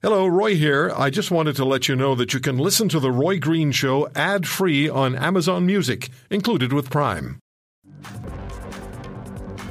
[0.00, 0.92] Hello, Roy here.
[0.96, 3.72] I just wanted to let you know that you can listen to The Roy Green
[3.72, 7.40] Show ad free on Amazon Music, included with Prime.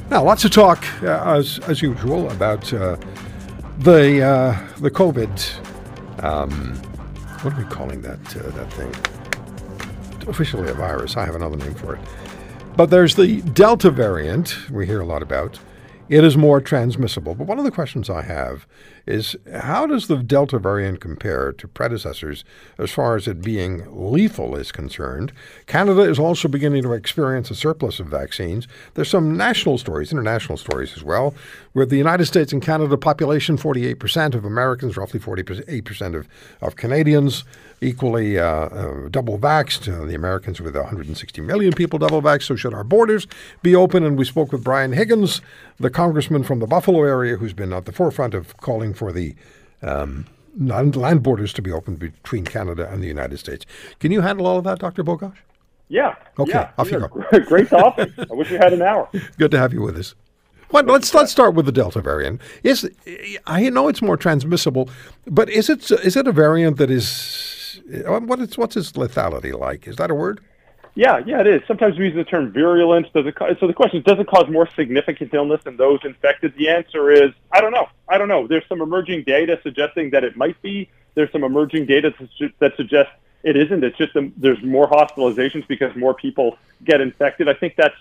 [0.09, 2.97] Now, lots of talk, uh, as, as usual, about uh,
[3.79, 6.21] the, uh, the COVID.
[6.21, 6.75] Um,
[7.41, 8.93] what are we calling that, uh, that thing?
[10.27, 11.15] Officially a virus.
[11.15, 12.01] I have another name for it.
[12.75, 15.57] But there's the Delta variant we hear a lot about.
[16.09, 17.35] It is more transmissible.
[17.35, 18.65] But one of the questions I have
[19.05, 22.45] is how does the Delta variant compare to predecessors
[22.77, 25.33] as far as it being lethal is concerned?
[25.65, 28.67] Canada is also beginning to experience a surplus of vaccines.
[28.93, 31.33] There's some national stories, international stories as well,
[31.73, 36.27] with the United States and Canada population 48% of Americans, roughly 48% of,
[36.61, 37.43] of Canadians
[37.81, 39.87] equally uh, uh, double vaxxed.
[39.87, 42.43] Uh, the Americans with 160 million people double vaxxed.
[42.43, 43.27] So should our borders
[43.61, 44.03] be open?
[44.03, 45.41] And we spoke with Brian Higgins,
[45.79, 49.33] the congressman from the Buffalo area, who's been at the forefront of calling for the
[49.81, 53.65] um, land borders to be opened between Canada and the United States.
[53.99, 55.03] Can you handle all of that, Dr.
[55.03, 55.33] Bogoch?
[55.89, 56.13] Yeah.
[56.37, 56.69] Okay, yeah.
[56.77, 57.39] off you go.
[57.47, 58.11] Great topic.
[58.19, 59.09] I wish we had an hour.
[59.39, 60.13] Good to have you with us.
[60.69, 62.41] Well, let's let's start with the Delta variant.
[62.61, 62.87] Is
[63.47, 64.89] I know it's more transmissible,
[65.25, 69.87] but is it is it a variant that is what is what's its lethality like?
[69.87, 70.41] Is that a word?
[70.97, 71.61] Yeah, yeah, it is.
[71.67, 73.07] Sometimes we use the term virulence.
[73.13, 73.35] Does it?
[73.59, 76.55] So the question is, does it cause more significant illness in those infected?
[76.57, 77.87] The answer is, I don't know.
[78.09, 78.47] I don't know.
[78.47, 80.89] There's some emerging data suggesting that it might be.
[81.13, 82.15] There's some emerging data
[82.57, 83.11] that suggests
[83.43, 83.83] it isn't.
[83.83, 87.47] It's just a, there's more hospitalizations because more people get infected.
[87.47, 87.95] I think that's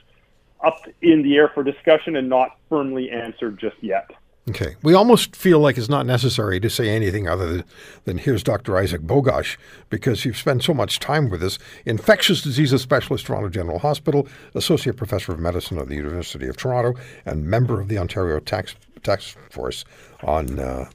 [0.65, 4.11] up in the air for discussion and not firmly answered just yet.
[4.49, 4.77] Okay.
[4.83, 7.65] We almost feel like it's not necessary to say anything other than,
[8.05, 8.77] than here's Dr.
[8.77, 9.57] Isaac Bogoch,
[9.91, 11.59] because you've spent so much time with us.
[11.85, 16.99] Infectious diseases specialist, Toronto General Hospital, associate professor of medicine at the University of Toronto,
[17.25, 19.85] and member of the Ontario Tax, Task Force
[20.23, 20.89] on, uh,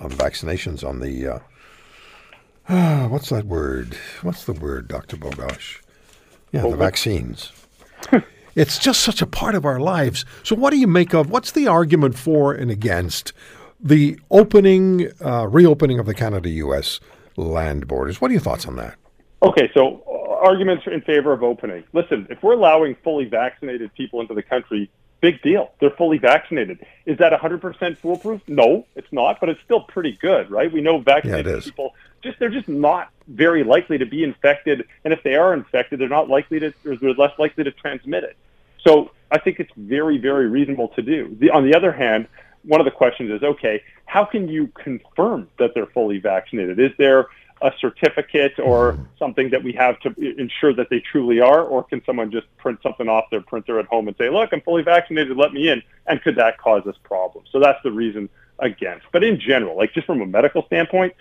[0.00, 1.26] on vaccinations on the.
[1.26, 1.38] Uh,
[2.68, 3.96] uh, what's that word?
[4.20, 5.16] What's the word, Dr.
[5.16, 5.80] Bogoch?
[6.52, 7.50] Yeah, the vaccines.
[8.54, 10.24] It's just such a part of our lives.
[10.42, 13.32] So, what do you make of what's the argument for and against
[13.80, 17.00] the opening, uh, reopening of the Canada US
[17.36, 18.20] land borders?
[18.20, 18.96] What are your thoughts on that?
[19.42, 21.84] Okay, so uh, arguments in favor of opening.
[21.92, 24.90] Listen, if we're allowing fully vaccinated people into the country,
[25.20, 25.72] big deal.
[25.80, 26.84] They're fully vaccinated.
[27.06, 28.42] Is that 100% foolproof?
[28.46, 30.70] No, it's not, but it's still pretty good, right?
[30.70, 35.12] We know vaccinated yeah, people just they're just not very likely to be infected, and
[35.12, 38.36] if they are infected, they're not likely to or they're less likely to transmit it.
[38.86, 41.36] So I think it's very, very reasonable to do.
[41.40, 42.28] The, on the other hand,
[42.62, 46.78] one of the questions is, okay, how can you confirm that they're fully vaccinated?
[46.78, 47.26] Is there
[47.62, 52.04] a certificate or something that we have to ensure that they truly are, or can
[52.04, 55.36] someone just print something off their printer at home and say, "Look, I'm fully vaccinated,
[55.36, 55.82] let me in"?
[56.06, 57.48] And could that cause us problems?
[57.52, 59.06] So that's the reason against.
[59.12, 61.14] But in general, like just from a medical standpoint,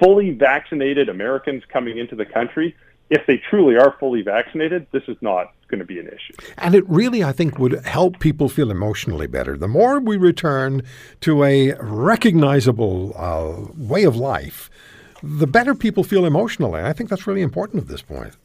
[0.00, 2.74] fully vaccinated Americans coming into the country
[3.08, 6.34] if they truly are fully vaccinated, this is not going to be an issue.
[6.58, 9.56] And it really, I think, would help people feel emotionally better.
[9.56, 10.82] The more we return
[11.20, 14.70] to a recognizable uh, way of life,
[15.22, 16.80] the better people feel emotionally.
[16.80, 18.36] I think that's really important at this point.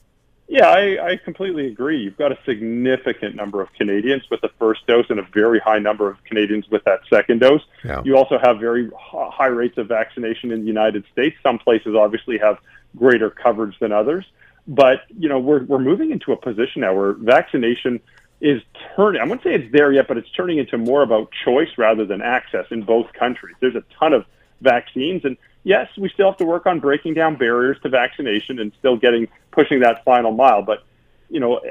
[0.51, 2.03] Yeah, I, I completely agree.
[2.03, 5.79] You've got a significant number of Canadians with the first dose and a very high
[5.79, 7.61] number of Canadians with that second dose.
[7.85, 8.01] Yeah.
[8.03, 11.37] You also have very high rates of vaccination in the United States.
[11.41, 12.57] Some places obviously have
[12.97, 14.25] greater coverage than others.
[14.67, 18.01] But you know, we're we're moving into a position now where vaccination
[18.41, 18.61] is
[18.97, 19.21] turning.
[19.21, 22.21] I wouldn't say it's there yet, but it's turning into more about choice rather than
[22.21, 23.55] access in both countries.
[23.61, 24.25] There's a ton of
[24.59, 28.73] vaccines, and yes, we still have to work on breaking down barriers to vaccination and
[28.79, 30.61] still getting pushing that final mile.
[30.61, 30.83] But
[31.29, 31.61] you know,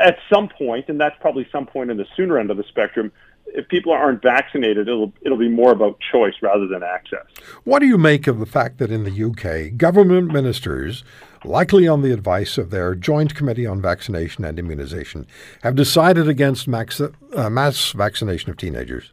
[0.00, 3.10] at some point, and that's probably some point in the sooner end of the spectrum,
[3.46, 7.26] if people aren't vaccinated, it'll it'll be more about choice rather than access.
[7.64, 11.02] What do you make of the fact that in the UK, government ministers,
[11.44, 15.26] likely on the advice of their Joint Committee on Vaccination and Immunization,
[15.62, 19.12] have decided against max, uh, mass vaccination of teenagers?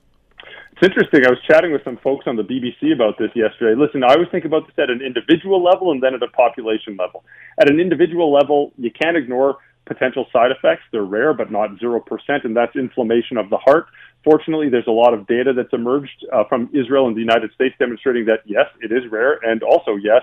[0.80, 1.26] It's interesting.
[1.26, 3.74] I was chatting with some folks on the BBC about this yesterday.
[3.74, 6.96] Listen, I always think about this at an individual level and then at a population
[6.98, 7.26] level.
[7.60, 9.58] At an individual level, you can't ignore
[9.88, 10.84] potential side effects.
[10.92, 12.02] They're rare, but not 0%,
[12.44, 13.88] and that's inflammation of the heart.
[14.24, 17.74] Fortunately, there's a lot of data that's emerged uh, from Israel and the United States
[17.80, 20.22] demonstrating that yes, it is rare, and also yes,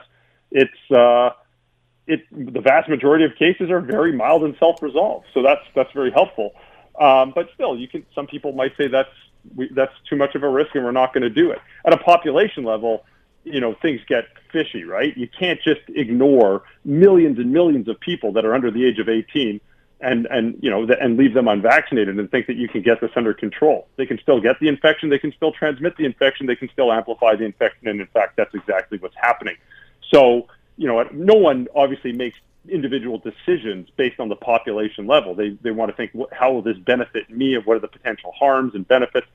[0.52, 1.30] it's uh,
[2.06, 2.20] it.
[2.30, 6.52] The vast majority of cases are very mild and self-resolve, so that's that's very helpful.
[7.00, 8.06] Um, but still, you can.
[8.14, 9.08] Some people might say that's
[9.54, 11.58] we, that's too much of a risk, and we're not going to do it.
[11.84, 13.04] At a population level,
[13.44, 15.16] you know, things get fishy, right?
[15.16, 19.08] You can't just ignore millions and millions of people that are under the age of
[19.08, 19.60] 18
[20.00, 23.10] and and you know and leave them unvaccinated and think that you can get this
[23.16, 23.88] under control.
[23.96, 26.92] They can still get the infection, they can still transmit the infection, they can still
[26.92, 29.56] amplify the infection, and in fact, that's exactly what's happening.
[30.12, 32.38] So you know, no one obviously makes
[32.68, 35.34] individual decisions based on the population level.
[35.34, 38.32] They they want to think how will this benefit me, and what are the potential
[38.32, 39.26] harms and benefits.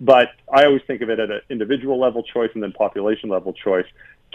[0.00, 3.52] But I always think of it at an individual level choice and then population level
[3.52, 3.86] choice.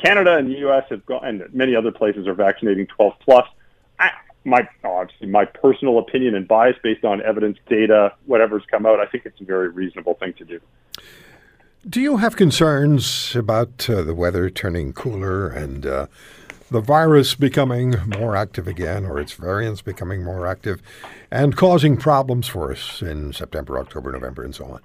[0.01, 0.83] Canada and the U.S.
[0.89, 3.47] have gone, and many other places are vaccinating 12 plus.
[3.99, 4.11] I,
[4.43, 8.99] my obviously my personal opinion and bias based on evidence, data, whatever's come out.
[8.99, 10.59] I think it's a very reasonable thing to do.
[11.87, 16.07] Do you have concerns about uh, the weather turning cooler and uh,
[16.73, 20.81] the virus becoming more active again, or its variants becoming more active,
[21.31, 24.81] and causing problems for us in September, October, November, and so on?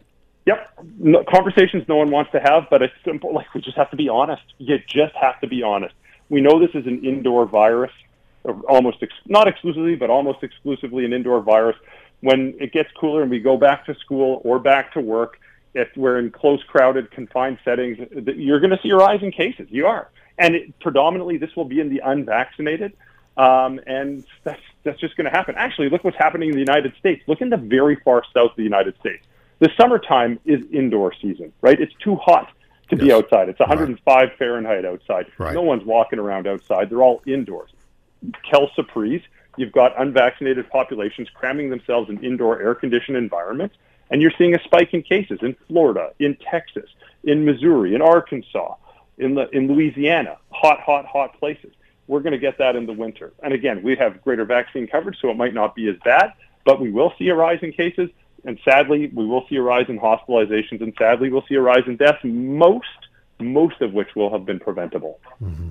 [0.46, 3.34] Yep, no, conversations no one wants to have, but it's simple.
[3.34, 4.42] Like we just have to be honest.
[4.58, 5.94] You just have to be honest.
[6.28, 7.90] We know this is an indoor virus
[8.68, 11.76] almost ex- not exclusively, but almost exclusively an indoor virus.
[12.20, 15.38] When it gets cooler and we go back to school or back to work,
[15.74, 17.98] if we're in close, crowded, confined settings,
[18.36, 19.68] you're going to see a rise in cases.
[19.70, 22.92] You are, and it, predominantly this will be in the unvaccinated,
[23.36, 25.54] um, and that's that's just going to happen.
[25.56, 27.22] Actually, look what's happening in the United States.
[27.26, 29.24] Look in the very far south of the United States.
[29.58, 31.80] The summertime is indoor season, right?
[31.80, 32.50] It's too hot
[32.90, 33.04] to yes.
[33.04, 33.48] be outside.
[33.48, 34.38] It's 105 right.
[34.38, 35.26] Fahrenheit outside.
[35.36, 35.54] Right.
[35.54, 36.90] No one's walking around outside.
[36.90, 37.70] They're all indoors.
[38.48, 39.22] Kelsey
[39.56, 43.76] you've got unvaccinated populations cramming themselves in indoor air conditioned environments,
[44.10, 46.88] and you're seeing a spike in cases in Florida, in Texas,
[47.24, 48.74] in Missouri, in Arkansas,
[49.18, 51.72] in, the, in Louisiana, hot, hot, hot places.
[52.06, 53.32] We're going to get that in the winter.
[53.42, 56.32] And again, we have greater vaccine coverage, so it might not be as bad,
[56.64, 58.08] but we will see a rise in cases.
[58.44, 61.82] And sadly, we will see a rise in hospitalizations, and sadly, we'll see a rise
[61.86, 62.86] in deaths, most,
[63.40, 65.20] most of which will have been preventable.
[65.42, 65.70] Mm-hmm.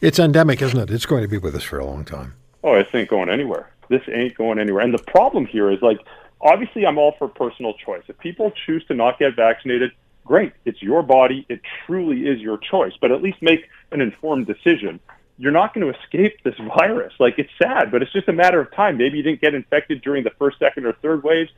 [0.00, 0.90] It's endemic, isn't it?
[0.90, 2.34] It's going to be with us for a long time.
[2.62, 3.70] Oh, this ain't going anywhere.
[3.88, 4.84] This ain't going anywhere.
[4.84, 5.98] And the problem here is like,
[6.40, 8.02] obviously, I'm all for personal choice.
[8.08, 9.90] If people choose to not get vaccinated,
[10.30, 10.52] great.
[10.64, 11.44] It's your body.
[11.48, 12.92] It truly is your choice.
[13.00, 15.00] But at least make an informed decision.
[15.38, 17.12] You're not going to escape this virus.
[17.18, 18.96] Like, it's sad, but it's just a matter of time.
[18.96, 21.50] Maybe you didn't get infected during the first, second, or third waves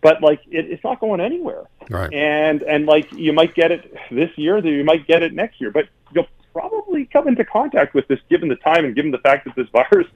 [0.00, 1.64] but like it, it's not going anywhere.
[1.90, 2.12] Right.
[2.14, 5.72] And and like you might get it this year, you might get it next year,
[5.72, 9.44] but you'll probably come into contact with this given the time and given the fact
[9.46, 10.06] that this virus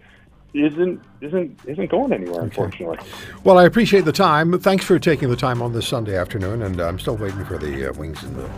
[0.55, 2.45] isn't isn't isn't going anywhere, okay.
[2.45, 2.99] unfortunately.
[3.45, 4.59] Well, I appreciate the time.
[4.59, 7.91] Thanks for taking the time on this Sunday afternoon, and I'm still waiting for the
[7.91, 8.49] uh, wings in the,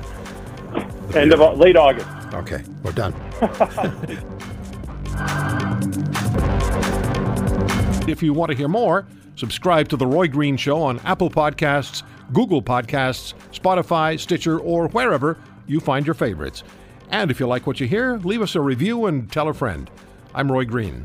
[1.13, 1.35] the end beer.
[1.35, 2.09] of uh, late August.
[2.35, 3.15] Okay, we're done.
[8.09, 9.07] if you want to hear more,
[9.37, 12.03] subscribe to the Roy Green Show on Apple Podcasts,
[12.33, 16.65] Google Podcasts, Spotify, Stitcher, or wherever you find your favorites.
[17.11, 19.89] And if you like what you hear, leave us a review and tell a friend.
[20.35, 21.05] I'm Roy Green.